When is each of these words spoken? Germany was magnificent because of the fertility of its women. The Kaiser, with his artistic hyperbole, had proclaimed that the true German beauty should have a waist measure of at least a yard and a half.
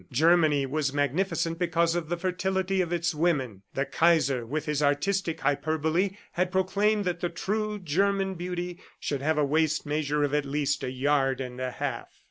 Germany 0.11 0.65
was 0.65 0.91
magnificent 0.93 1.59
because 1.59 1.93
of 1.93 2.09
the 2.09 2.17
fertility 2.17 2.81
of 2.81 2.91
its 2.91 3.13
women. 3.13 3.61
The 3.75 3.85
Kaiser, 3.85 4.47
with 4.47 4.65
his 4.65 4.81
artistic 4.81 5.41
hyperbole, 5.41 6.15
had 6.31 6.51
proclaimed 6.51 7.05
that 7.05 7.19
the 7.19 7.29
true 7.29 7.77
German 7.77 8.33
beauty 8.33 8.79
should 8.99 9.21
have 9.21 9.37
a 9.37 9.45
waist 9.45 9.85
measure 9.85 10.23
of 10.23 10.33
at 10.33 10.45
least 10.45 10.83
a 10.83 10.89
yard 10.89 11.39
and 11.39 11.61
a 11.61 11.69
half. 11.69 12.07